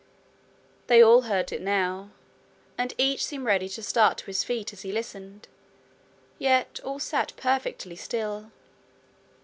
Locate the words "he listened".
4.81-5.47